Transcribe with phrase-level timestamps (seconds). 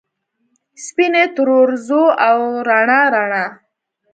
[0.85, 3.43] سپینې ترورځو، او رڼا، رڼا